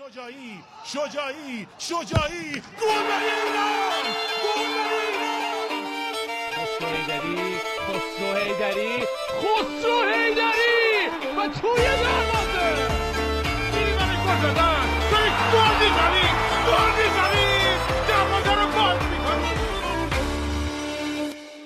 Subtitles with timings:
[0.00, 2.52] شجاعی شجاعی شجاعی.
[2.80, 4.06] گل ایران
[4.44, 5.84] گل ایران.
[6.52, 7.38] خسرو هیدری
[7.86, 8.92] خسرو هیدری
[9.40, 10.76] خسرو هیدری
[11.36, 12.66] و توی دروازه.
[13.76, 16.26] ایران گل زدن داری گل می‌زنی
[16.68, 17.48] گل می‌زنی.
[18.08, 19.52] دروازه رو گل می‌کنی.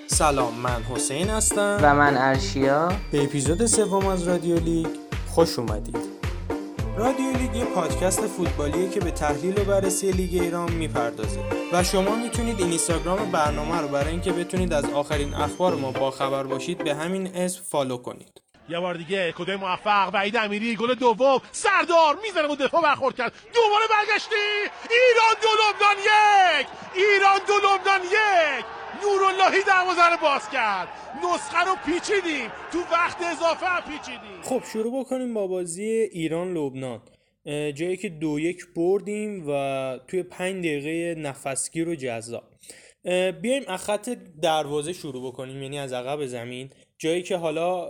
[0.07, 1.79] سلام من حسین هستم.
[1.83, 2.93] و من ارشیا.
[3.13, 4.89] به اپیزود سوم از رادیو لیگ
[5.27, 6.14] خوش اومدید.
[6.97, 11.41] رادیو لیگ یه پادکست فوتبالیه که به تحلیل و بررسی لیگ ایران می‌پردازه.
[11.73, 16.43] و شما می‌تونید اینستاگرام برنامه رو برای اینکه بتونید از آخرین اخبار ما با خبر
[16.43, 18.41] باشید به همین اسم فالو کنید.
[18.69, 23.33] یه بار دیگه کار موفق وحید امیری گل دوم سردار می‌زنه و دفاع برخورد کرد.
[23.55, 24.35] دوباره برگشتی
[24.91, 26.67] ایران دو لبنان یک!
[26.95, 28.65] ایران دو لبنان یک!
[29.05, 30.89] نوراللهی دروازه رو باز کرد.
[31.25, 32.51] نسخه رو پیچیدیم.
[32.73, 34.43] تو وقت اضافه هم پیچیدیم.
[34.43, 37.03] خب شروع بکنیم با بازی ایران لبنان.
[37.47, 42.45] جایی که دو یک بردیم و توی پنج دقیقه نفسگیر و جذاب.
[43.43, 44.09] بیایم از خط
[44.43, 46.71] دروازه شروع بکنیم یعنی از عقب زمین.
[46.99, 47.89] جایی که حالا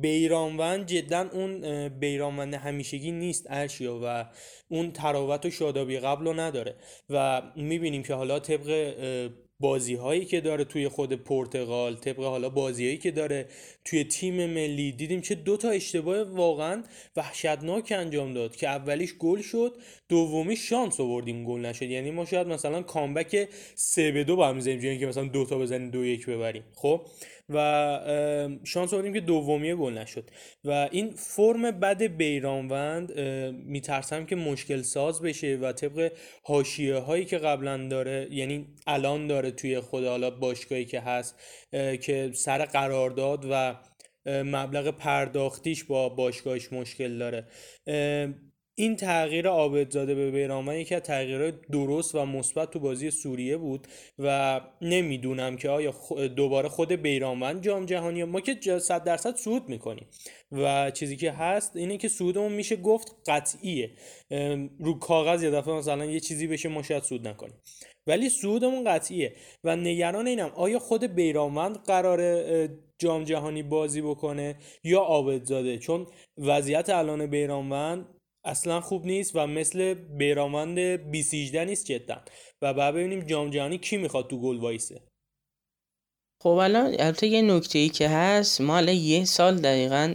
[0.00, 4.24] بیرانوند جدا اون بیرانوند همیشگی نیست ارشیا و
[4.68, 6.76] اون تراوت و شادابی قبل رو نداره.
[7.10, 9.30] و می‌بینیم که حالا طبق
[9.62, 13.46] بازی هایی که داره توی خود پرتغال طبق حالا بازی هایی که داره
[13.84, 16.82] توی تیم ملی دیدیم چه دو تا اشتباه واقعا
[17.16, 19.76] وحشتناک انجام داد که اولیش گل شد
[20.08, 21.82] دومی شانس آوردیم گل نشد.
[21.82, 25.44] یعنی ما شاید مثلا کامبک سه به دو با هم می‌زنیم جای اینکه مثلا دو
[25.44, 26.62] تا بزنیم دو یک ببریم.
[26.74, 27.06] خب؟
[27.48, 30.24] و شانس آوردیم که دومی گل نشد.
[30.64, 33.20] و این فرم بد بیرانوند
[33.66, 39.51] میترسم که مشکل ساز بشه و طبق حاشیه هایی که قبلا داره یعنی الان داره
[39.52, 41.40] توی خود حالا باشگاهی که هست
[42.02, 43.76] که سر قرارداد و
[44.26, 47.46] مبلغ پرداختیش با باشگاهش مشکل داره.
[48.74, 53.86] این تغییر عابدزاده به بیرانوند یکی از تغییرات درست و مثبت تو بازی سوریه بود
[54.18, 55.94] و نمی‌دونم که آیا
[56.36, 60.06] دوباره خود بیرانوند جام جهانی ما که جا- صد درصد صعود می‌کنیم.
[60.52, 63.90] و چیزی که هست اینه که صعودمون میشه گفت قطعیه.
[64.78, 67.54] رو کاغذ یه دفعه مثلا یه چیزی بشه ما شاید صعود نکنیم.
[68.06, 69.36] ولی صعودمون قطعیه.
[69.64, 72.68] و نگران اینم آیا خود بیرانوند قراره
[72.98, 76.06] جام جهانی بازی بکنه یا عابدزاده؟ چون
[76.38, 78.06] وضعیت الان بیرانوند
[78.44, 82.16] اصلا خوب نیست و مثل بیرانوند 2018 نیست جدا.
[82.62, 85.00] و بعد ببینیم جام جهانی کی می‌خواد تو گل وایسه.
[86.42, 90.14] خب الان البته یه نکته ای که هست ما الان یه سال دقیقا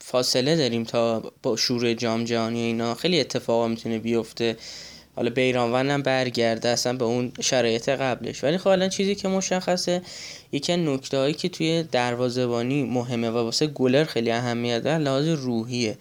[0.00, 2.94] فاصله داریم تا با شروع جام جهانی اینا.
[2.94, 4.56] خیلی اتفاقا می‌تونه بیفته.
[5.16, 8.44] حالا بیرانوند هم برگرده اصلا به اون شرایط قبلش.
[8.44, 10.02] ولی خب الان چیزی که مشخصه
[10.52, 15.98] یکی نکته هایی که توی دروازه‌بانی مهمه و واسه گلر خیلی اهمیت داره لحاظ روحیه.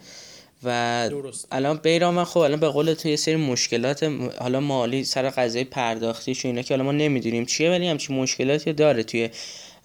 [0.63, 1.47] و درست.
[1.51, 4.03] الان بیرانوند خب الان به قول تو یه سری مشکلات
[4.39, 8.73] حالا مالی سر قضیه پرداختیش و اینا که حالا ما نمی‌دونیم چیه ولی همچین مشکلاتی
[8.73, 9.29] داره توی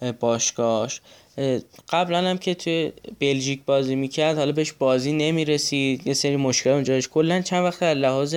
[0.01, 1.01] اه، باشگاهش
[1.37, 1.59] اه،
[1.89, 7.09] قبلا هم که توی بلژیک بازی می‌کرد حالا بهش بازی نمی‌رسید یه سری مشکل اونجاش
[7.09, 8.35] کلا چند وقت از لحاظ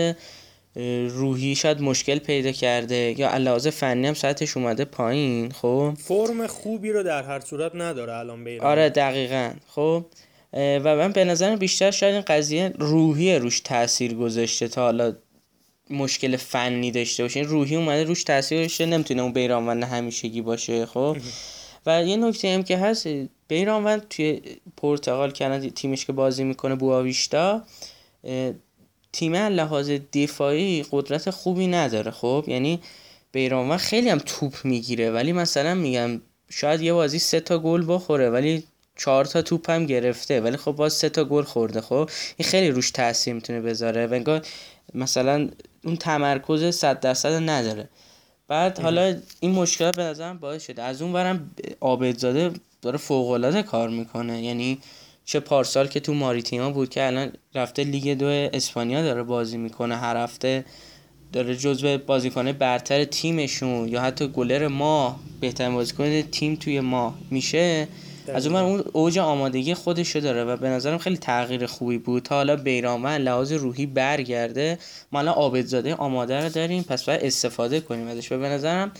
[1.09, 6.93] روحی شاید مشکل پیدا کرده یا لحاظ فنی هم سطحش اومده پایین خب؟ فرم خوبی
[6.93, 10.05] رو در هر صورت نداره الان بیرانوند آره دقیقا خب؟
[10.53, 15.12] و من به نظرم بیشتر شاید این قضیه روحی روش تاثیر گذاشته تا حالا
[15.91, 17.41] مشکل فنی داشته باشه.
[17.41, 21.17] این روحی اومده روش تاثیر گذاشته نمی‌تونه اون بیرانوند همیشگی باشه خب؟
[21.87, 23.09] و یه نکته هم که هست
[23.49, 24.41] بیرانوند توی
[24.77, 27.62] پرتغال کانادا تیمش که بازی می‌کنه بواویشتا
[29.15, 32.81] تیم لحاظ دفاعی قدرت خوبی نداره خب؟ یعنی
[33.33, 36.21] بیرانوند خیلی هم توپ می‌گیره ولی مثلا میگم
[36.51, 38.65] شاید یه بازی سه تا گل بخوره ولی
[38.97, 42.71] چهار تا توپ هم گرفته ولی خب باز سه تا گل خورده خب؟ این خیلی
[42.71, 44.47] روش تاثیر می‌تونه بذاره و انگار
[44.95, 45.49] مثلا
[45.85, 47.89] اون تمرکز صد درصد نداره.
[48.49, 50.83] بعد حالا این مشکلات به نظرم باعث شده.
[50.83, 52.51] از اون برم عابدزاده
[52.83, 54.43] داره فوق العاده کار می‌کنه.
[54.43, 54.79] یعنی
[55.25, 59.97] چه پارسال که تو ماریتیما بود که الان رفته لیگ دو اسپانیا داره بازی می‌کنه.
[59.97, 60.65] هر هفته
[61.32, 67.88] داره جزو بازیکنه برتر تیمشون یا حتی گلر ما بهترین بازیکن تیم توی ما میشه.
[68.35, 72.23] از اون اون اوج آمادگی خودشو داره و به نظرم خیلی تغییر خوبی بود.
[72.23, 74.79] تا حالا بیرانوند لحاظ روحی برگرده.
[75.12, 78.32] ما الان عابدزاده آماده رو داریم پس باید استفاده کنیم ازش.
[78.32, 78.93] و به نظرم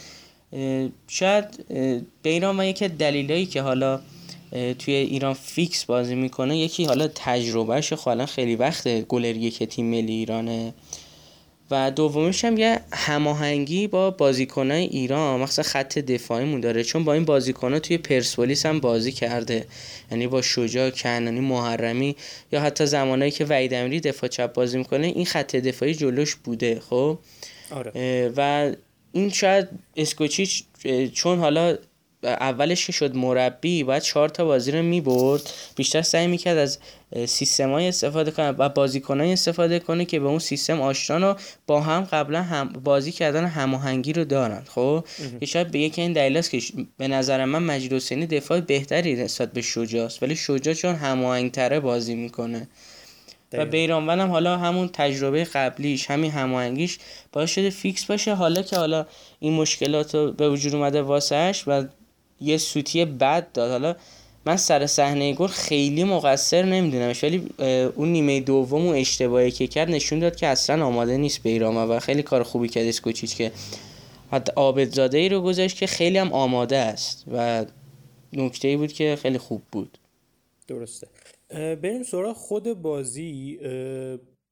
[1.09, 4.01] شاید اه، بیرانوند یکی از دلایلی که حالا
[4.79, 9.87] توی ایران فیکس بازی می‌کنه یکی حالا تجربهش خب الان خیلی وقته گلریه که تیم
[9.87, 10.75] ملی ایرانه.
[11.71, 17.25] و دومش هم یه هماهنگی با بازیکنای ایران مخصوصا خط دفاعیمون داره چون با این
[17.25, 19.67] بازیکنها توی پرسپولیس هم بازی کرده.
[20.11, 22.17] یعنی با شجاع کنانی محرمی
[22.53, 26.81] یا حتی زمانایی که وحید امیری دفاع چپ بازی می‌کنه این خط دفاعی جلوش بوده
[26.91, 27.19] خب؟
[27.71, 28.33] آره.
[28.37, 28.73] و
[29.13, 30.65] این شاید اسکوچیچ
[31.13, 31.79] چون حالا
[32.25, 35.43] اولش که شد مربی باید چهار تا بازی رو می‌برد.
[35.77, 36.79] بیشتر سعی می‌کرد از
[37.27, 41.37] سیستمای استفاده کنه و بازیکنای استفاده کنه که به اون سیستم آشنا و
[41.67, 45.05] با هم قبلا هم بازی کردن هماهنگی رو دارن خب؟
[45.41, 46.61] که شاید به یکی این دلیل است که
[46.97, 51.81] به نظر من مجید حسینی دفاع بهتری نسبت به شجاع است ولی شجاع چون هماهنگتره
[51.81, 52.69] بازی می‌کنه.
[53.53, 56.99] و بیرانوند هم حالا همون تجربه قبلیش همین هماهنگیش
[57.33, 58.35] باعث شده فیکس باشه.
[58.35, 59.07] حالا که حالا
[59.41, 61.85] این مشکلات رو به وجود اومده واسهش و
[62.45, 63.71] یه سوتی بد داد.
[63.71, 63.97] حالا
[64.47, 67.49] من سر صحنه گل خیلی مقصر نمیدونمش ولی
[67.97, 71.99] اون نیمه دوم و اشتباهی که کرد نشون داد که اصلا آماده نیست بیرامه و
[72.01, 73.53] خیلی کار خوبی کرد اسکوچیچ که
[74.31, 77.65] حتی عابدزاده ای رو گذاشت که خیلی هم آماده است و
[78.33, 79.99] نکته ای بود که خیلی خوب بود.
[80.69, 81.07] درسته.
[81.51, 83.59] بریم سراغ خود بازی.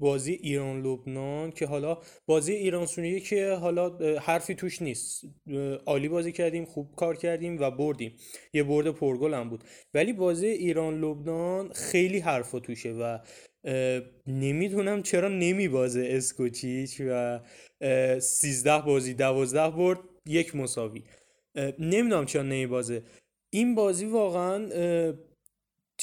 [0.03, 5.25] بازی ایران لبنان که حالا بازی ایران سونیه که حالا حرفی توش نیست.
[5.87, 8.17] عالی بازی کردیم خوب کار کردیم و بردیم.
[8.53, 9.65] یه برد پرگل هم بود.
[9.95, 13.19] ولی بازی ایران لبنان خیلی حرفا توشه و
[14.27, 17.41] نمی‌دونم چرا نمیبازه اسکوچیچ و
[18.21, 21.03] سیزده بازی دوازده برد یک مساوی.
[21.79, 23.03] نمی‌دونم چرا نمیبازه.
[23.53, 24.69] این بازی واقعا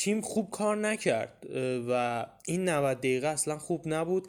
[0.04, 1.46] تیم خوب کار نکرد
[1.90, 4.28] و این 90 دقیقه اصلا خوب نبود.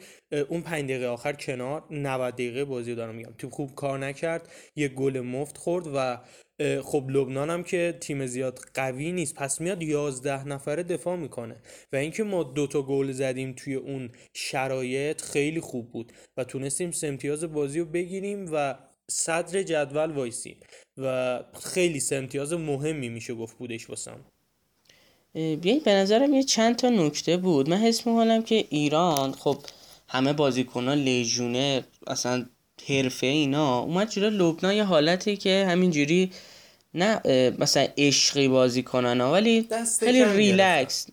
[0.49, 3.33] اون 5 دقیقه آخر کنار 90 دقیقه بازی دارم میگم.
[3.37, 6.17] تیم خوب کار نکرد یه گل مفت خورد و
[6.81, 11.61] خب لبنان هم که تیم زیاد قوی نیست پس میاد 11 نفره دفاع می‌کنه.
[11.93, 17.43] و اینکه ما دوتا گل زدیم توی اون شرایط خیلی خوب بود و تونستیم سمتیاز
[17.43, 18.75] بازی رو بگیریم و
[19.11, 20.59] صدر جدول وایسیم.
[20.97, 24.30] و خیلی سمتیاز مهمی میشه گفت بودش واسم.
[25.33, 27.69] بیایید به نظرم یه چند تا نکته بود.
[27.69, 29.57] من حس می‌کنم که ایران خب
[30.07, 32.45] همه بازیکنان لیژونه اصلا
[32.87, 33.79] حرفه اینا.
[33.79, 36.31] اومد جلو لبنان یه حالتی که همینجوری
[36.93, 37.21] نه
[37.59, 39.67] مثلا عشقی بازی کنن ولی
[39.99, 41.07] خیلی ریلکس.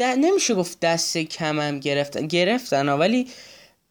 [0.00, 3.26] نمیشه گفت دست کمم گرفتن گرفتن ولی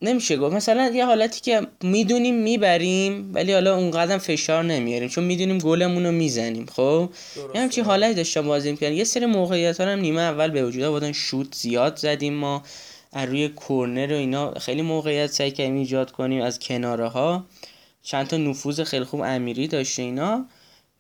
[0.02, 0.56] نمیشه گفت.
[0.56, 6.12] مثلا یه حالتی که می‌دونیم می‌بریم ولی حالا اونقدر فشار نمیاریم چون می‌دونیم گلمون رو
[6.12, 7.10] می‌زنیم خب؟
[7.56, 10.84] یه همچین حالتی داشتم بازی می‌کردن یه سری موقعیت ها هم نیمه اول به وجود
[10.84, 12.64] آوردن شوت زیاد زدیم ما
[13.14, 14.52] از روی کورنر و اینا.
[14.52, 17.46] خیلی موقعیت سعی کردیم ایجاد کنیم از کناره ها
[18.04, 20.46] چند تا نفوذ خیلی خوب امیری داشته اینا.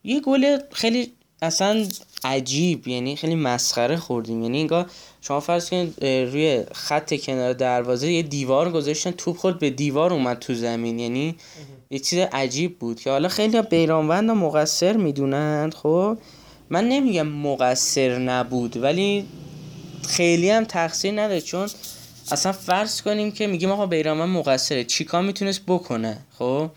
[0.03, 1.87] یه گل خیلی اصلا
[2.23, 4.43] عجیب یعنی خیلی مسخره خوردیم.
[4.43, 4.89] یعنی انگار
[5.21, 10.39] شما فرض کنید روی خط کنار دروازه یه دیوار گذاشتن توپ خورد به دیوار اومد
[10.39, 10.99] تو زمین.
[10.99, 11.35] یعنی
[11.89, 15.73] یه چیز عجیب بود که حالا خیلی بیرانوند و مقصر می‌دونند.
[15.73, 16.17] خب
[16.69, 19.25] من نمیگم مقصر نبود ولی
[20.07, 21.69] خیلی هم تقصیر نداره چون
[22.31, 26.69] اصلا فرض کنیم که میگیم آقا بیرانوند مقصره چیکار می‌تونست بکنه؟ خب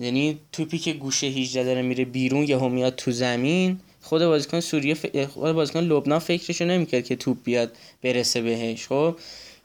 [0.00, 3.80] یعنی توپی که گوشه 18 داره میره بیرون یهو میاد تو زمین.
[4.04, 5.06] خود بازیکن سوریه ف...
[5.26, 9.16] خود بازیکن لبنان فکرشو نمی‌کرد که توپ بیاد برسه بهش خب؟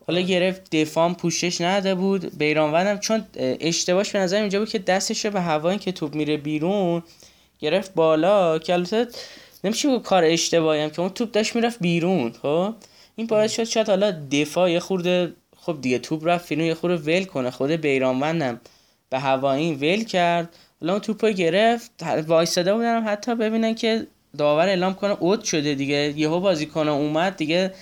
[0.07, 2.37] حالا گرفت دفاع پوشش نده بود.
[2.37, 7.03] بیرانوندم چون اشتباهش به نظر اینجا بود که دستش به هوا که توپ میره بیرون
[7.59, 9.07] گرفت بالا که البته
[9.63, 12.73] نمیشه کار اشتباهی هم که اون توپ داشت می‌رفت بیرون خب؟
[13.15, 16.95] این باعث شد شاید حالا دفاع یه خورده خب دیگه توپ رفت بیرون یه خورده
[16.95, 17.51] ول کنه.
[17.51, 18.61] خود بیرانوندم
[19.09, 20.55] به هوایی ول کرد.
[20.81, 21.91] حالا اون توپ گرفت
[22.27, 26.13] وایساده بودن حتی ببینن که داور اعلام کنه اوت شده دیگه.
[26.17, 27.73] یهو بازیکن اومد دیگه.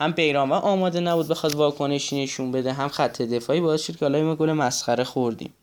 [0.00, 4.22] هم بیرانوند آماده نبود بخواد واکنشی نشون بده هم خط دفاعی باعث شد که حالا
[4.22, 5.54] ما گل مسخره خوردیم.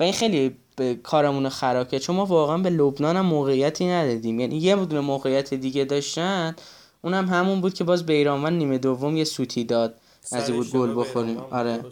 [0.00, 4.40] و این خیلی به کارمون خراب کرد چون ما واقعا به لبنان هم موقعیتی ندادیم.
[4.40, 6.56] یعنی یه دونه موقعیت دیگه داشتن
[7.02, 9.94] اونم هم همون بود که باز بیرانوند نیمه دوم یه سوتی داد.
[10.32, 11.38] از بود گل بخوریم.
[11.38, 11.84] آره.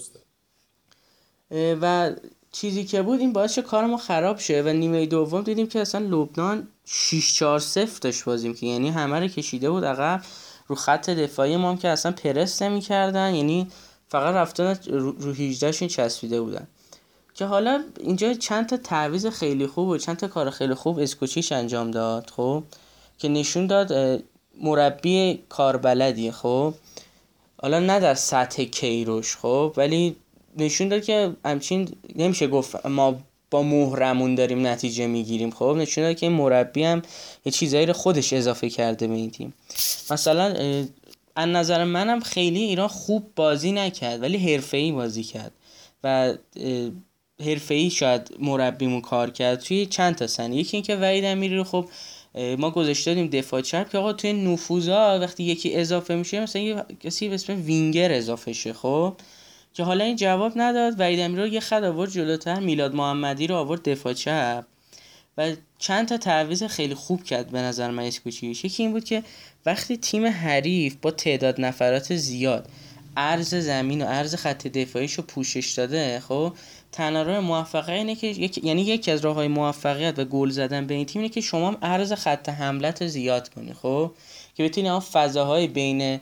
[1.50, 2.12] و
[2.52, 4.62] چیزی که بود این باعث کار ما خراب شه.
[4.62, 9.20] و نیمه دوم دیدیم که اصلا لبنان 6 4 0 داشت بازیم که یعنی همه
[9.20, 10.22] رو کشیده بود عقب.
[10.66, 13.68] رو خط دفاعی ما هم که اصلا پرس کردن یعنی
[14.08, 16.66] فقط رفتن رو, رو 18 شون چسبیده بودن.
[17.34, 21.52] که حالا اینجا چند تا تعویض خیلی خوب و چند تا کار خیلی خوب اسکوچیش
[21.52, 22.62] انجام داد خب؟
[23.18, 24.22] که نشون داد
[24.60, 26.74] مربی کاربلدیه خب؟
[27.62, 30.16] حالا نه در سطح کیروش خب؟ ولی
[30.56, 33.20] نشون داد که همچین نمیشه گفت ما
[33.50, 35.50] با مهرمون داریم نتیجه می‌گیریم.
[35.50, 37.02] خب نشون داد که این مربی هم
[37.44, 39.54] یه چیزایی رو خودش اضافه کرده به این تیم.
[40.10, 40.54] مثلا
[41.36, 45.52] از نظر منم خیلی ایران خوب بازی نکرد ولی ای بازی کرد
[46.04, 46.34] و
[47.70, 51.88] ای شاید مربیمون کار کرد توی چند تا سنه یکی اینکه وحید امیری رو خب
[52.58, 56.84] ما گذاشته دادیم دفاع چپ که آقا توی نفوذا وقتی یکی اضافه میشه مثلا یه
[57.00, 58.72] کسی به اسم وینگر اضافه شه.
[58.72, 59.14] خب
[59.74, 63.54] که حالا این جواب نداد وحید امیری رو یه خط آورد جلوتر میلاد محمدی رو
[63.54, 64.64] آورد دفاع چپ.
[65.38, 69.22] و چند تا تعویض خیلی خوب کرد به نظر من اسکوچیش یکی این بود که
[69.66, 72.68] وقتی تیم حریف با تعداد نفرات زیاد
[73.16, 76.52] عرض زمین و عرض خط دفاعیش رو پوشش داده خب
[76.92, 78.64] تنها راه موفقیت اینه که یک...
[78.64, 81.76] یعنی یکی از راه های موفقیت و گل زدن به این تیم اینه که شما
[81.82, 84.12] عرض خط حملت زیاد کنی خب
[84.54, 86.20] که بتونی اون فضاهای بین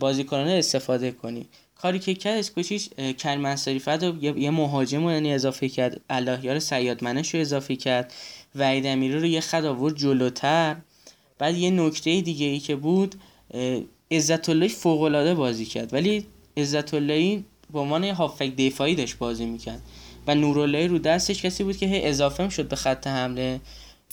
[0.00, 1.48] بازیکنان استفاده کنی.
[1.84, 2.88] کاری که کرد اسکوچیش
[3.18, 6.00] کریم انصاری رو یه مهاجم رو یعنی اضافه کرد.
[6.10, 8.12] اللهیار سیاد منش رو اضافه کرد.
[8.54, 10.76] وحید امیری رو یه خط آورد جلوتر.
[11.38, 13.14] بعد یه نکته دیگه ای که بود
[14.10, 15.92] عزت الله فوق العاده بازی کرد.
[15.92, 16.26] ولی
[16.56, 19.82] عزت الله به عنوان هافک دفاعی داشت بازی می‌کرد.
[20.26, 23.60] و نوراللهی رو دستش کسی بود که اضافه می‌شد به خط حمله.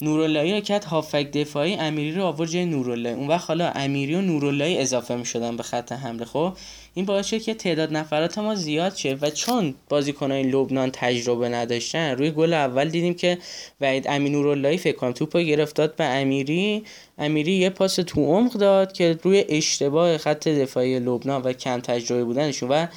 [0.01, 4.21] نوراللهی رو کرد هافک دفاعی امیری رو آورد جای نورالله اون وقت حالا امیری و
[4.21, 6.25] نوراللهی اضافه می‌شدن به خط حمله.
[6.25, 6.53] خب
[6.93, 12.15] این باعث شد که تعداد نفرات ما زیاد شه و چون بازیکنان لبنان تجربه نداشتن
[12.15, 13.37] روی گل اول دیدیم که
[13.81, 16.83] وحید امین نوراللهی فکر کنم توپو گرفت داد به امیری.
[17.17, 22.23] امیری یه پاس تو عمق داد که روی اشتباه خط دفاعی لبنان و کم تجربه
[22.23, 22.87] بودنشون و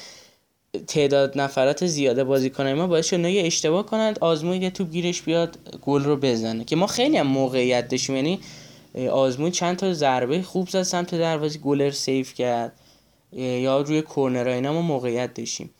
[0.86, 5.58] تعداد نفرات زیاده بازیکنای ما باعث شد یه اشتباه کنند آزمون یه توپ گیرش بیاد
[5.82, 6.64] گل رو بزنه.
[6.64, 8.40] که ما خیلی هم موقعیت داشتیم یعنی
[9.10, 12.72] آزمون چند تا ضربه خوب زد سمت دروازه گلر سیف کرد.
[13.36, 15.70] یا روی کورنر اینا ما موقعیت داشتیم.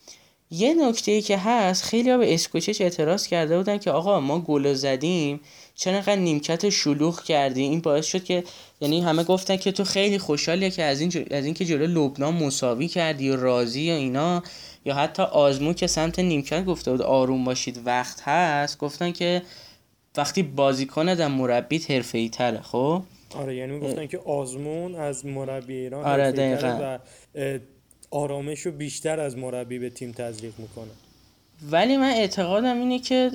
[0.51, 4.39] یه نکته ای که هست خیلی ها به اسکوچش اعتراض کرده بودن که آقا ما
[4.39, 5.39] گل زدیم
[5.75, 8.43] چرا انقدر نیمکت شلوغ کردی؟ این باعث شد که
[8.81, 12.87] یعنی همه گفتن که تو خیلی خوشحالیه که از این از اینکه جلو لبنان مساوی
[12.87, 14.43] کردی و راضی یا اینا.
[14.85, 19.41] یا حتی آزمون که سمت نیمکت گفته بود آروم باشید وقت هست گفتن که
[20.17, 23.03] وقتی بازیکن در مربی حرفه‌ای تره خب؟
[23.35, 26.99] آره یعنی گفتن که آزمون از مربی ایران آره دقیقا.
[27.35, 27.59] و
[28.11, 30.91] آرامش رو بیشتر از مربی به تیم تزریق می‌کنه.
[31.71, 33.31] ولی من اعتقادم اینه که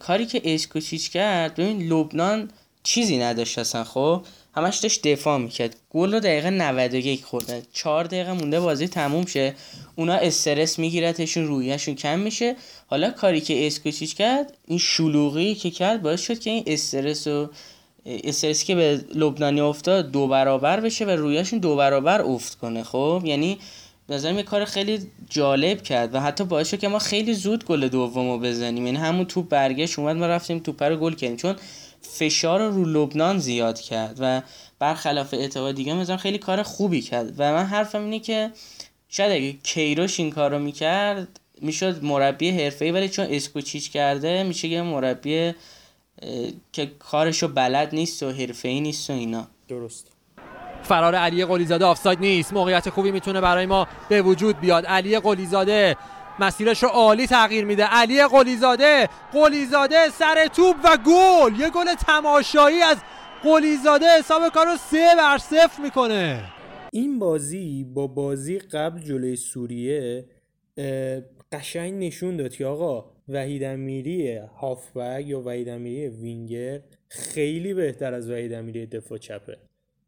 [0.00, 2.50] کاری که اسکوچیچ کرد ببین لبنان
[2.82, 4.22] چیزی نداشت اصلا خب؟
[4.58, 5.76] همش داشت دفاع می‌کرد.
[5.90, 7.62] گل رو دقیقه 91 خورده.
[7.72, 9.54] 4 دقیقه مونده بازی تموم شه.
[9.96, 12.56] اونا استرس میگیرتشون رویشون کم میشه.
[12.86, 17.50] حالا کاری که اسکوچیچ کرد این شلوغی که کرد باعث شد که این استرس و
[18.06, 22.82] استرسی که به لبنانی افتاد دو برابر بشه و رویشون دو برابر افت کنه.
[22.82, 23.58] خب یعنی
[24.08, 25.00] نظرم یه کار خیلی
[25.30, 28.86] جالب کرد و حتی باعث شد که ما خیلی زود گل دومو بزنیم.
[28.86, 31.36] یعنی همون توپ برگشت اومد ما رفتیم توپ رو گل کردیم.
[31.36, 31.56] چون
[32.12, 34.42] فشار رو لبنان زیاد کرد و
[34.78, 37.34] برخلاف اعتقاد دیگه مثلا خیلی کار خوبی کرد.
[37.38, 38.50] و من حرفم اینه که
[39.08, 44.68] شاید اگه کیروش این کار رو می‌کرد می‌شد مربی حرفه‌ای ولی چون اسکوچیچ کرده میشه
[44.68, 45.54] یه مربی
[46.72, 49.46] که کارشو بلد نیست و حرفه‌ای نیست و اینا.
[49.68, 50.06] درست.
[50.82, 52.52] فرار علی قلیزاده آفساید نیست.
[52.52, 54.86] موقعیت خوبی می‌تونه برای ما به وجود بیاد.
[54.86, 55.96] علی قلیزاده
[56.40, 57.84] مسیرش رو عالی تغییر میده.
[57.84, 61.60] علی قلیزاده قلیزاده سر توپ و گل.
[61.60, 62.96] یه گل تماشایی از
[63.42, 64.06] قلیزاده.
[64.18, 66.44] حساب کار رو سه بر صفر می‌کنه.
[66.92, 70.24] این بازی با بازی قبل جلوی سوریه
[71.52, 78.30] قشنگ نشون داد که آقا وحید امیری هافبک یا وحید امیری وینگر خیلی بهتر از
[78.30, 79.56] وحید امیری دفاع چپه.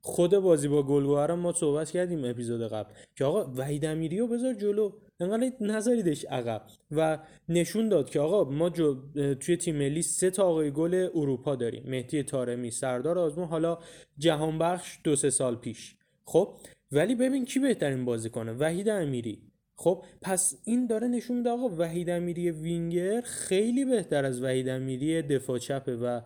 [0.01, 4.55] خود بازی با گلگوهر ما صحبت کردیم اپیزود قبل که آقا وحید امیری رو بذار
[4.55, 4.93] جلو.
[5.21, 8.97] انقدر نذاریدش عقب و نشون داد که آقا ما جو
[9.35, 11.83] توی تیم ملی سه تا آقای گل اروپا داریم.
[11.87, 13.79] مهدی تارمی سردار آزمون حالا
[14.19, 15.97] جهان بخش دو سه سال پیش.
[16.25, 16.55] خب؟
[16.93, 19.43] ولی ببین کی بهترین بازی کنه وحید امیری.
[19.77, 25.23] خب؟ پس این داره نشون میده آقا وحید امیری وینگر خیلی بهتر از وحید امیری
[25.23, 26.21] دفاع چپه و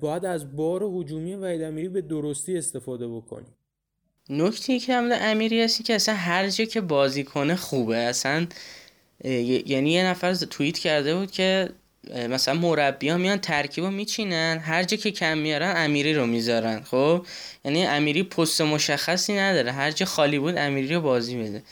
[0.00, 3.54] باید از بار هجومی وحید امیری به درستی استفاده بکنیم
[4.30, 7.96] نکته که هم امیری هستی که اصلا هر جا که بازی کنه خوبه.
[7.96, 8.46] اصلا
[9.24, 11.68] یعنی یه نفر توییت کرده بود که
[12.28, 16.82] مثلا مربی ها میان ترکیب رو میچینن هر جا که کم میارن امیری رو می‌ذارن
[16.82, 17.26] خب؟
[17.64, 21.62] یعنی امیری پست مشخصی نداره هر جا خالی بود امیری رو بازی بده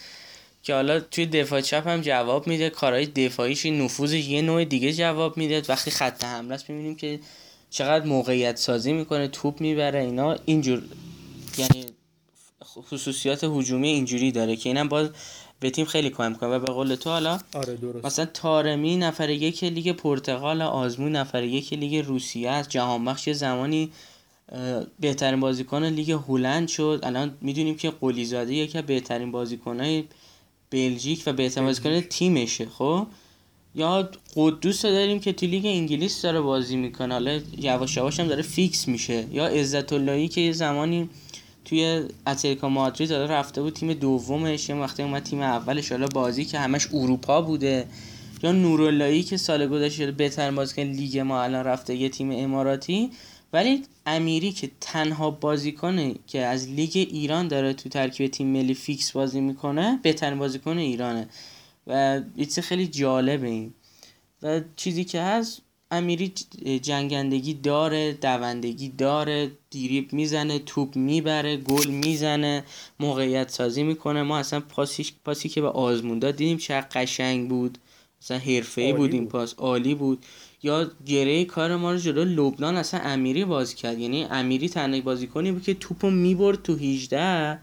[0.62, 5.36] که حالا توی دفاع چپ هم جواب میده کارهای دفاعیش نفوذ یه نوع دیگه جواب
[5.36, 5.62] میده.
[5.68, 7.20] وقتی خط حمله است می‌بینیم که
[7.70, 10.82] چقدر موقعیت سازی می‌کنه توپ می‌بره اینا اینجور
[11.58, 11.86] یعنی
[12.64, 15.08] خصوصیات هجومی اینجوری داره که اینم باز
[15.60, 18.04] به تیم خیلی کمک می‌کنه و به قول تو حالا آره درست.
[18.04, 22.68] مثلا تارمی نفر یک لیگ پرتغال آزمون نفر یک لیگ روسیه است.
[22.68, 23.90] جهان بخش زمانی
[25.00, 27.00] بهترین بازیکن لیگ هلند شد.
[27.02, 30.04] الان می‌دونیم که قلیزاده یکی از بهترین بازیکنهای
[30.70, 33.06] بلژیک و بهترین بازیکن تیمشه خب؟
[33.74, 37.14] یا قدوس داریم که تو لیگ انگلیس داره بازی می‌کنه.
[37.14, 39.26] حالا یواش یواش هم داره فیکس میشه.
[39.32, 41.08] یا عزت اللهی که یه زمانی
[41.68, 46.44] توی اتلتیکو مادرید داره رفته بود تیم دومش یه وقتی اومد تیم اولش حالا بازی
[46.44, 47.87] که همش اروپا بوده.
[48.42, 53.10] یا نوراللهی که سال گذشته بهترین بازیکن لیگ ما الان رفته یه تیم اماراتی.
[53.52, 59.12] ولی امیری که تنها بازیکنه که از لیگ ایران داره تو ترکیب تیم ملی فیکس
[59.12, 61.28] بازی می‌کنه بهترین بازیکن ایرانه.
[61.87, 63.75] و یه خیلی جالبه این.
[64.42, 66.33] و چیزی که هست امیری
[66.83, 72.64] جنگندگی داره دوندگی داره دیریب می‌زنه توپ می‌بره گل می‌زنه
[73.00, 74.23] موقعیت سازی می‌کنه.
[74.23, 77.78] ما اصلا پاسی, پاسی که به آزمون داد دیدیم چه قشنگ بود.
[78.23, 79.54] اصلا حرفه بود این پاس.
[79.54, 80.25] عالی بود.
[80.62, 83.99] یا گره کار ما رو جلو لبنان اصلا امیری بازی کرد.
[83.99, 87.59] یعنی امیری تنها بازیکنی بود که توپو می‌برد تو 18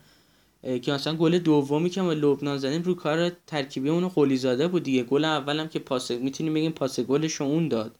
[0.81, 4.83] که مثلا گل دومی که ما لبنان زدیم رو کار ترکیبی اون قلی زاده بود
[4.83, 5.03] دیگه.
[5.03, 7.95] گل اولم که پاس می‌تونیم بگیم پاس گلش اون داد.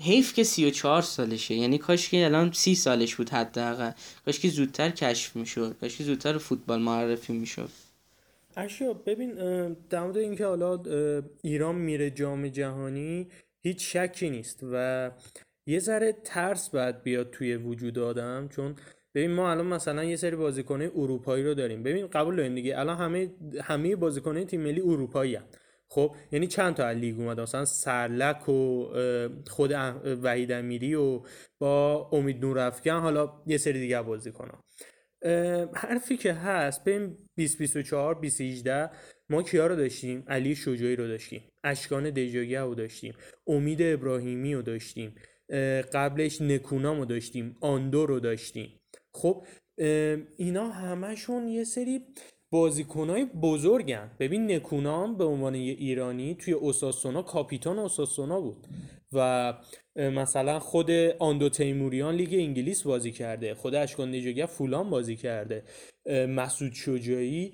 [0.00, 1.54] حیف که 34 سالشه.
[1.54, 3.90] یعنی کاش که الان 30 سالش بود حداقل.
[4.24, 5.76] کاش که زودتر کشف می‌شد.
[5.80, 7.68] کاش که زودتر فوتبال معرفی می‌شد.
[8.56, 9.34] اشیا ببین
[9.90, 10.82] در مورد اینکه حالا
[11.42, 13.26] ایران میره جام جهانی
[13.62, 15.10] هیچ شکی نیست و
[15.66, 18.48] یه ذره ترس باید بیاد توی وجود آدم.
[18.48, 18.74] چون
[19.14, 21.82] ببین ما الان مثلا یه سری بازیکنه اروپایی رو داریم.
[21.82, 22.78] ببین قبول داریم دیگه.
[22.78, 23.30] الان همه
[23.62, 25.44] همه بازیکنه تیم ملی اروپایی هن.
[25.92, 28.88] خب یعنی چند تا لیگ اومده؟ مثلا سرلک و
[29.48, 29.72] خود
[30.22, 31.22] وحید امیری و
[31.58, 34.64] با امید نورافکن حالا یه سری دیگه بازیکن‌ها
[35.74, 38.90] حرفی که هست بین 2024 2018
[39.30, 41.42] ما کیا رو داشتیم؟ علی شجاعی رو داشتیم.
[41.64, 43.14] اشکان دژاگه رو داشتیم.
[43.46, 45.14] امید ابراهیمی رو داشتیم.
[45.92, 47.56] قبلش نکونام رو داشتیم.
[47.60, 48.80] آندو رو داشتیم.
[49.14, 49.46] خب
[50.36, 52.00] اینا همشون یه سری
[52.52, 54.10] بازیکنهای بزرگن.
[54.20, 58.66] ببین نکونام به عنوان یه ایرانی توی اوساسونا کاپیتان اوساسونا بود.
[59.12, 59.54] و
[59.96, 63.54] مثلا خود آندو تیموریان لیگ انگلیس بازی کرده.
[63.54, 65.64] خود اشکان نجوگه فولان بازی کرده.
[66.28, 67.52] مسعود شجاعی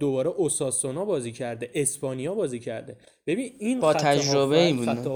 [0.00, 1.70] دوباره اوساسونا بازی کرده.
[1.74, 2.96] اسپانیا بازی کرده.
[3.26, 5.06] ببین این با تجربه خط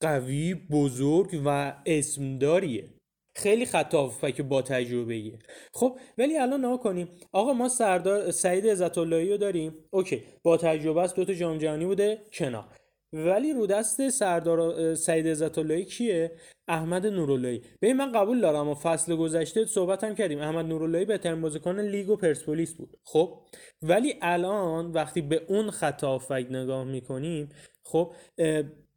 [0.00, 2.84] قوی بزرگ و اسمداریه.
[3.36, 3.94] خیلی خط
[4.32, 5.38] که با تجربه ایه
[5.72, 7.08] خب ولی الان نها کنیم.
[7.32, 9.74] آقا ما سردار سعید عزت رو داریم.
[9.90, 12.64] اوکی با تجربه است دو تا جام جهانی بوده کنار.
[13.12, 16.32] ولی رو دست سردار سعید عزت کیه؟
[16.68, 17.62] احمد نوراللهی.
[17.82, 20.40] ببین من قبول دارم و فصل گذشته صحبت هم کردیم.
[20.40, 22.96] احمد نوراللهی بهترین بازیکن لیگ و پرسپولیس بود.
[23.04, 23.38] خب
[23.82, 26.04] ولی الان وقتی به اون خط
[26.50, 27.48] نگاه می‌کنیم
[27.82, 28.12] خب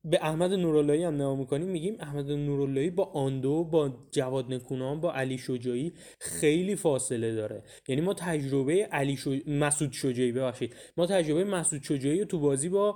[0.05, 5.13] به احمد نوراللهی هم نگاه می‌کنیم میگیم احمد نوراللهی با آندو با جواد نکونام با
[5.13, 7.63] علی شجاعی خیلی فاصله داره.
[7.87, 9.35] یعنی ما تجربه علی شو...
[9.47, 10.75] مسعود شجاعی ببخشید.
[10.97, 12.95] ما تجربه مسعود شجاعی رو تو بازی با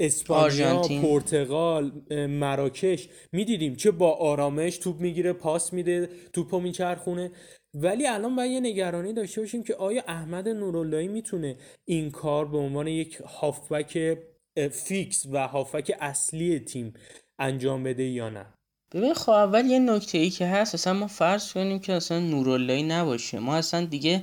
[0.00, 1.92] اسپانیا پرتغال
[2.26, 7.30] مراکش می‌دیدیم چه با آرامش توپ می‌گیره پاس میده توپو میچرخونه.
[7.74, 12.58] ولی الان باید یه نگرانی داشته باشیم که آیا احمد نوراللهی می‌تونه این کار به
[12.58, 14.18] عنوان یک هافبک
[14.68, 16.94] فیکس و هافک اصلی تیم
[17.38, 18.46] انجام بده یا نه؟
[18.94, 22.82] ببین خب اول یه نکته ای که هست اصلا ما فرض کنیم که اصلا نوراللهی
[22.82, 23.38] نباشه.
[23.38, 24.22] ما اصلا دیگه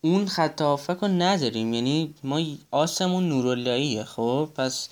[0.00, 1.74] اون خط هافک رو نداریم.
[1.74, 4.88] یعنی ما آسمون نوراللهیه خب؟ پس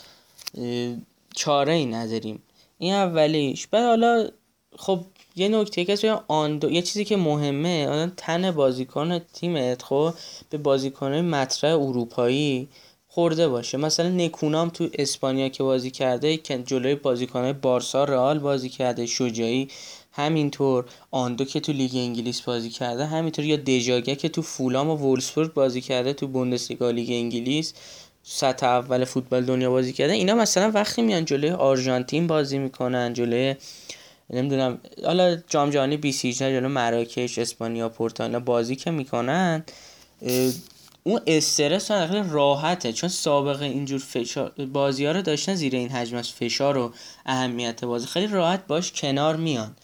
[1.34, 2.42] چاره ای نداریم.
[2.78, 3.66] این اولیش.
[3.66, 4.28] بعد حالا
[4.76, 5.00] خب
[5.36, 6.70] یه نکته که آن دو...
[6.70, 10.14] یه چیزی که مهمه آدم تن بازیکن تیمت خب؟
[10.50, 12.68] به بازیکن مطرح اروپایی
[13.12, 13.79] خورده باشه.
[13.79, 19.68] مثلا نکونام تو اسپانیا که بازی کرده که جلوی بازیکنهای بارسا رئال بازی کرده شجاعی
[20.12, 24.96] همینطور آندو که تو لیگ انگلیس بازی کرده همینطور یا دژاگه که تو فولام و
[24.96, 27.75] وولسبورگ بازی کرده تو بوندسلیگا لیگ انگلیس
[28.23, 30.12] سطح اول فوتبال دنیا بازی کرده.
[30.12, 33.55] اینا مثلا وقتی میان جلوی آرژانتین بازی می‌کنن جلوی
[34.31, 39.64] نمی‌دونم حالا جام جهانی 2018 جلوی مراکش اسپانیا پورتانا بازی که می‌کنن
[41.02, 42.92] اون استرس خیلی راحته.
[42.92, 46.92] چون سابقه اینجور فشار بازی ها رو داشتن زیر این حجم از فشار و
[47.26, 48.06] اهمیت بازی.
[48.06, 49.76] خیلی راحت باش کنار میان.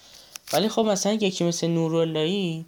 [0.53, 2.67] ولی خب مثلا یکی مثل نوراللهی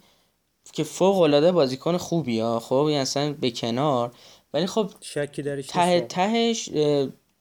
[0.73, 2.59] که فوق العاده بازیکن خوبی ها.
[2.59, 4.11] خب یعنی اصلا به کنار.
[4.53, 6.69] ولی خب شکی درش ته تهش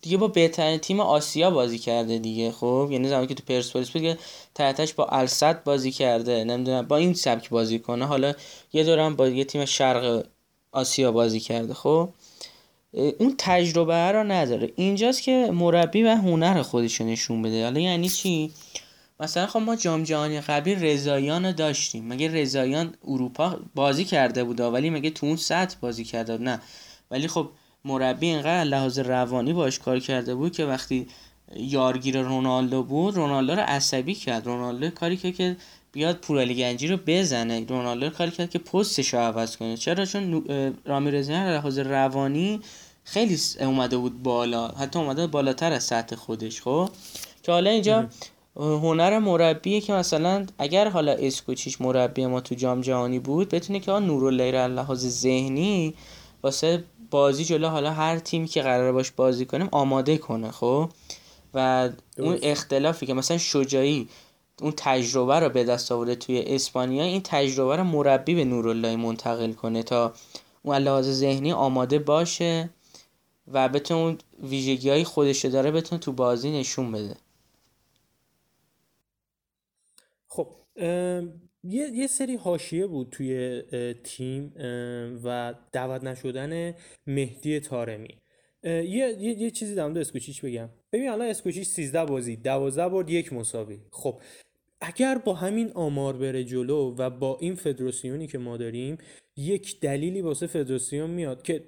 [0.03, 2.53] دیگه با بهترین تیم آسیا بازی کرده دیگه.
[2.53, 4.19] خب یعنی زمانی که تو پرسپولیس بود
[4.55, 6.45] ته تهش با الصد بازی کرده.
[6.45, 8.07] نمی‌دونم با این سبک بازی کنه.
[8.07, 8.33] حالا
[8.73, 10.25] یه دورم با یه تیم شرق
[10.73, 12.09] آسیا بازی کرده خب؟
[12.93, 14.73] اون تجربه رو نداره.
[14.77, 17.65] اینجاست که مربی و هنر خودش نشون بده.
[17.65, 18.53] حالا یعنی چی؟
[19.21, 22.09] مثلا خب ما جام جهانی قبلی رضاییان رو داشتیم.
[22.09, 26.61] مگه رضاییان اروپا بازی کرده بود ولی مگه تو اون سطح بازی کرده نه.
[27.11, 27.49] ولی خب
[27.85, 31.07] مربی اینقدر لحاظ روانی باش کار کرده بود که وقتی
[31.57, 34.47] یارگیر رونالدو بود رونالدو رو عصبی کرد.
[34.47, 35.57] رونالدو کاری که که
[35.93, 37.67] بیاد پورالی گنجی رو بزنه.
[37.69, 39.77] رونالدو کاری کرد که پستش رو عوض کنه.
[39.77, 40.45] چرا؟ چون
[40.85, 42.61] رامی رزیان لحاظ روانی
[43.05, 44.69] خیلی اومده بود بالا.
[44.69, 46.91] حتی اومده بالاتر از سطح خودش خب؟
[47.43, 48.09] که حالا اینجا
[48.57, 53.93] هنر مربیه که مثلا اگر حالا اسکوچیش مربی ما تو جام جهانی بود بتونه که
[53.93, 55.95] نورالله لحاظ ذهنی
[56.43, 60.91] واسه بازی جلو حالا هر تیمی که قرار باش بازی کنیم آماده کنه خب؟
[61.55, 64.09] و اون اختلافی که مثلا شجاعی
[64.63, 69.53] اون تجربه رو به دست آورده توی اسپانیا این تجربه رو مربی به نورالله منتقل
[69.53, 70.15] کنه تا
[70.63, 72.71] اون لحاظ ذهنی آماده باشه
[73.53, 77.17] و بتونه اون ویژگی های خودش داره بتونه تو بازی نشون بده.
[80.29, 80.55] خب
[81.65, 83.63] یه, یه سری حاشیه بود توی
[84.05, 84.53] تیم
[85.25, 86.75] و دعوت نشدن
[87.07, 88.19] مهدی تارمی.
[88.65, 90.69] یه, یه, یه چیزی در مورد اسکوچیچ بگم.
[90.93, 93.81] ببین الان اسکوچیچ 13 بازی 12 برد یک مساوی.
[93.91, 94.21] خب
[94.81, 98.99] اگر با همین آمار بره جلو و با این فدراسیونی که ما داریم
[99.37, 101.65] یک دلیلی واسه فدراسیون میاد که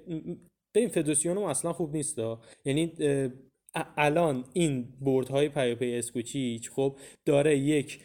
[0.75, 2.19] این فدراسیون هم اصلا خوب نیست
[2.65, 2.93] یعنی
[3.97, 7.99] الان این بورد های پیاپی اسکوچیچ خب داره یک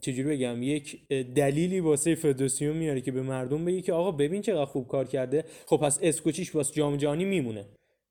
[0.00, 4.64] چجوری بگم یک دلیلی واسه فدراسیون میاره که به مردم بگه که آقا ببین چقدر
[4.64, 5.44] خوب کار کرده.
[5.66, 7.64] خب پس اسکوچیش واسه جام جهانی میمونه.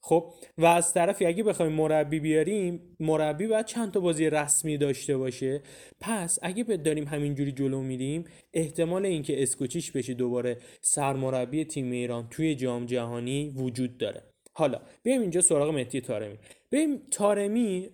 [0.06, 5.18] خب و از طرفی اگه بخوایم مربی بیاریم مربی باید چند تا بازی رسمی داشته
[5.18, 5.62] باشه.
[6.02, 12.56] پس اگه داریم همینجوری جلو میریم احتمال اینکه اسکوچیش بشه دوباره سرمربی تیم ایران توی
[12.56, 14.24] جام جهانی وجود داره.
[14.54, 16.38] حالا بیایم اینجا سراغ مهدی تارمی.
[16.72, 17.89] ببین تارمی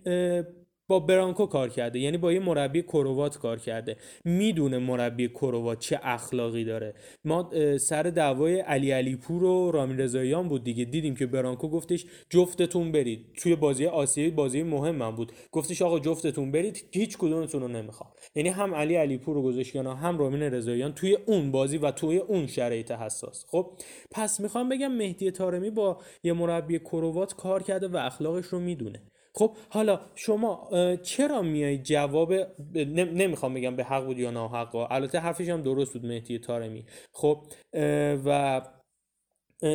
[0.90, 3.96] با برانکو کار کرده یعنی با یه مربی کروات کار کرده.
[4.24, 6.94] می‌دونه مربی کروات چه اخلاقی داره.
[7.24, 10.84] ما سر دعوای علی علی پور و رامین رضاییان بود دیگه.
[10.84, 13.26] دیدیم که برانکو گفتش جفتتون برید.
[13.36, 15.32] توی بازی آسیایی بازی مهم من بود.
[15.52, 18.10] گفتش آقا جفتتون برید هیچ کدومتون رو نمی‌خوام.
[18.34, 22.18] یعنی هم علی علی پور رو گذاشت هم رامین رضاییان توی اون بازی و توی
[22.18, 23.44] اون شرایط حساس.
[23.48, 23.72] خب
[24.10, 29.02] پس می‌خوام بگم مهدی تارمی با یه مربی کروات کار کرده و اخلاقش رو می‌دونه.
[29.34, 30.68] خب حالا شما
[31.02, 32.32] چرا میای جواب
[32.94, 37.46] نمی‌خوام بگم به حق بود یا ناحق البته حرفش هم درست بود مهدی تارمی خب
[38.24, 38.62] و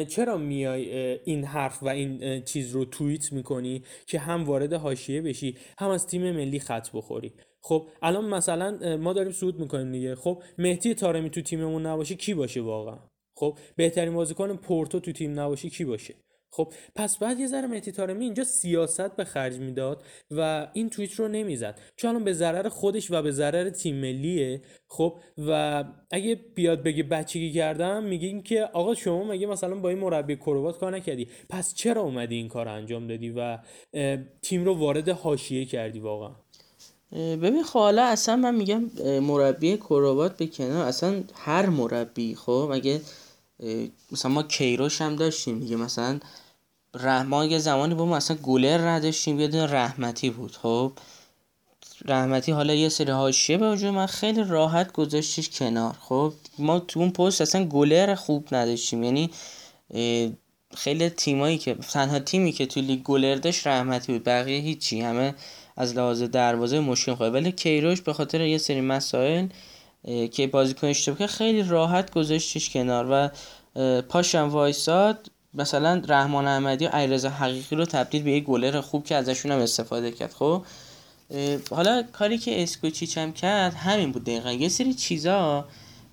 [0.10, 0.92] چرا میای
[1.24, 6.08] این حرف و این چیز رو توییت می‌کنی که هم وارد حاشیه بشی هم از
[6.08, 10.16] تیم ملی خط بخوری؟ خب الان مثلا ما داریم سود می‌کنیم دیگه.
[10.16, 13.00] خب مهدی تارمی تو تیممون نباشه کی باشه واقعا؟
[13.38, 16.16] خب بهترین بازیکن پورتو تو تیم نباشه کی باشه؟
[16.56, 21.14] خب پس بعد یه ذره مهدی تارمی اینجا سیاست به خرج می‌داد و این توییت
[21.14, 21.80] رو نمی‌زد.
[21.96, 27.52] چون به ضرر خودش و به ضرر تیم ملیه خب و اگه بیاد بگه بچگی
[27.52, 32.02] کردم میگین که آقا شما مگه مثلا با این مربی کروات کار نکردی؟ پس چرا
[32.02, 33.58] اومدی این کار انجام دادی و
[34.42, 36.36] تیم رو وارد حاشیه کردی واقعا؟
[37.12, 38.84] ببین خب حالا اصلا من میگم
[39.20, 43.02] مربی کروات به کنار اصلا هر مربی خب مگه
[44.12, 46.20] مثلا ما کیروش هم داشتیم دیگه مثلا
[47.00, 50.52] رحمان یه زمانی با ما اصلا گولر نداشتیم یه رحمتی بود.
[50.52, 50.92] خب
[52.06, 55.96] رحمتی حالا یه سری حاشیه به وجود من خیلی راحت گذاشتش کنار.
[56.02, 59.04] خب ما تو اون پست اصلا گلر خوب نداشتیم.
[59.04, 59.30] یعنی
[60.76, 65.02] خیلی تیمایی که تنها تیمی که تو لیگ گلر داشت رحمتی بود بقیه هیچی.
[65.02, 65.36] همه
[65.78, 69.48] از لحاظ دروازه مشکل خواهد ولی کیروش به خاطر یه سری مسائل
[70.32, 73.30] که بازیکن اشتباه خیلی راحت گذاشتش کنار و
[74.02, 75.32] پاشم وایساد.
[75.56, 79.60] مثلا رحمان احمدی و علیرضا حقیقی رو تبدیل به یه گلر خوب که ازشون هم
[79.60, 80.34] استفاده کرد.
[80.34, 80.66] خب
[81.72, 84.52] حالا کاری که اسکوچیچ هم کرد همین بود دقیقا.
[84.52, 85.66] یه سری چیزا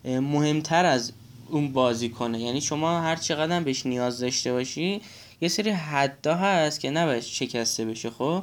[0.04, 1.12] مهمتر از
[1.48, 2.40] اون بازی کنه.
[2.40, 5.00] یعنی شما هر چقدر بهش نیاز داشته باشی
[5.40, 8.10] یه سری حدا هست که نباید شکسته بشه.
[8.10, 8.42] خب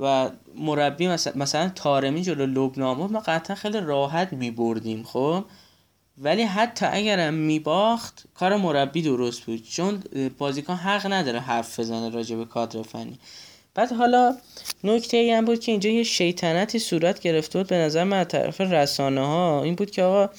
[0.00, 5.44] و مربی مثلا, مثلا تارمی جلو لبنان ما قطعا خیلی راحت می بردیم خب
[6.18, 9.68] ولی حتی اگرم میباخت کار مربی درست بود.
[9.68, 10.02] چون
[10.38, 13.18] بازیکن حق نداره حرف بزنه راجع به کادر فنی.
[13.74, 14.36] بعد حالا
[14.84, 18.60] نکته ای هم بود که اینجا یه شیطنتی صورت گرفته بود به نظر من طرف
[18.60, 20.30] رسانه ها این بود که آقا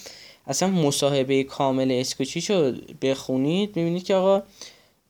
[0.48, 3.00] اصلا مصاحبه کامل اسکوچی شد.
[3.02, 4.44] بخونید می‌بینید که آقا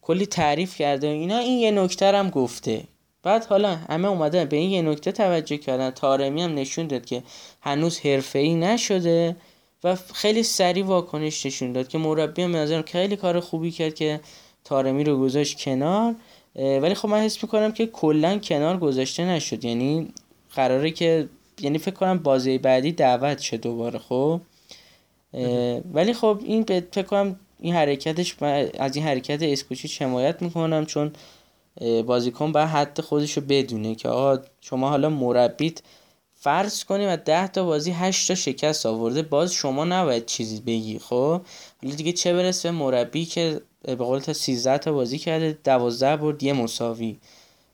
[0.02, 1.38] کلی تعریف کرده اینا.
[1.38, 2.84] این یه نکته هم گفته.
[3.24, 5.92] بعد حالا همه اومدن به این یه نکته توجه کردن.
[5.92, 7.24] تارمی هم نشون داد که
[7.62, 8.00] هنوز
[8.34, 9.36] ای نشده.
[9.84, 14.20] و خیلی سریع واکنش نشون داد که مربی هم نظرم خیلی کار خوبی کرد که
[14.64, 16.16] تارمی رو گذاشت کنار
[16.56, 19.66] ولی خب من حس می‌کنم که کلا کنار گذاشته نشد.
[19.66, 20.08] یعنی
[20.56, 21.30] قراره که
[21.62, 24.42] یعنی فکر کنم بازی بعدی دعوت شه دوباره خب؟
[25.94, 28.36] ولی خب این فکر کنم این حرکتش
[28.80, 31.12] از این حرکت اسکوچی حمایت می‌کنم چون
[32.06, 35.80] بازیکن باید حد خودش رو بدونه که آقا شما حالا مربیت
[36.48, 41.00] فرض کنیم از ده تا بازی 8 تا شکست آورده باز شما نباید چیزی بگی
[41.00, 41.42] خب؟
[41.84, 46.44] حالا دیگه چه برسه مربی که به قول تا 13 تا بازی کرده 12 برد
[46.44, 47.18] یه مساوی.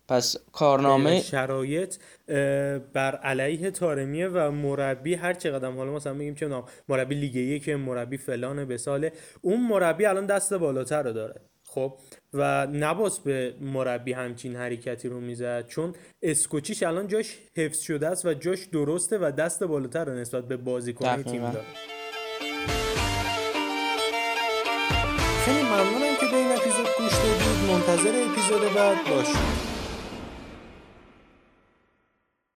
[0.08, 1.96] پس کارنامه شرایط
[2.94, 8.18] بر علیه تارمیه و مربی هر چقدر حالا مثلا بگیم چه مربی لیگ یک مربی
[8.18, 9.12] فلانه به ساله.
[9.42, 11.42] اون مربی الان دست بالاتر رو داره.
[11.64, 11.94] خب؟
[12.34, 18.26] و نباس به مربی همچین حرکتی رو می‌زد چون اسکوچیش الان جاش حفظ شده است
[18.26, 21.66] و جاش درسته و دست بالاتر رو نسبت به بازیکن تیم داره.
[25.46, 27.72] خیلی ممنونم که به این اپیزود گوش دادید.
[27.72, 29.73] منتظر اپیزود بعد باشید.